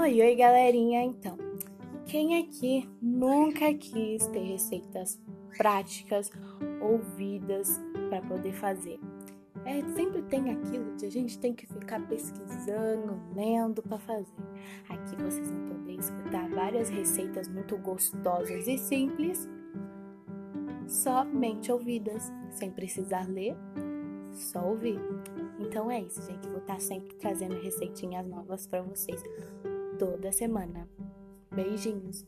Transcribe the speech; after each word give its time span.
Oi, 0.00 0.22
oi, 0.22 0.36
galerinha. 0.36 1.02
Então, 1.02 1.36
quem 2.06 2.40
aqui 2.40 2.88
nunca 3.02 3.74
quis 3.74 4.24
ter 4.28 4.44
receitas 4.44 5.20
práticas, 5.56 6.30
ouvidas 6.80 7.80
para 8.08 8.22
poder 8.22 8.52
fazer? 8.52 9.00
É, 9.64 9.82
sempre 9.96 10.22
tem 10.22 10.50
aquilo 10.50 10.94
que 10.94 11.04
a 11.04 11.10
gente 11.10 11.36
tem 11.40 11.52
que 11.52 11.66
ficar 11.66 12.00
pesquisando, 12.06 13.20
lendo 13.34 13.82
para 13.82 13.98
fazer. 13.98 14.30
Aqui 14.88 15.16
vocês 15.20 15.50
vão 15.50 15.66
poder 15.66 15.98
escutar 15.98 16.48
várias 16.48 16.88
receitas 16.90 17.48
muito 17.48 17.76
gostosas 17.78 18.68
e 18.68 18.78
simples, 18.78 19.48
somente 20.86 21.72
ouvidas, 21.72 22.32
sem 22.52 22.70
precisar 22.70 23.28
ler, 23.28 23.56
só 24.32 24.64
ouvir. 24.64 25.00
Então 25.58 25.90
é 25.90 26.00
isso, 26.02 26.22
gente. 26.22 26.48
Vou 26.48 26.58
estar 26.58 26.80
sempre 26.80 27.16
trazendo 27.16 27.60
receitinhas 27.60 28.24
novas 28.28 28.64
para 28.64 28.80
vocês 28.80 29.20
toda 29.98 30.32
semana. 30.32 30.88
Beijinhos! 31.50 32.24